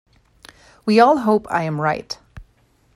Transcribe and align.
We 0.83 0.99
all 0.99 1.17
hope 1.17 1.45
I 1.51 1.61
am 1.61 1.79
right. 1.79 2.17